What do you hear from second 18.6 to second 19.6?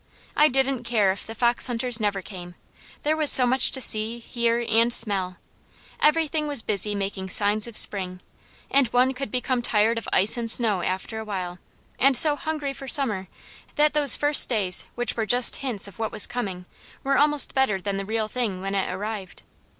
it arrived.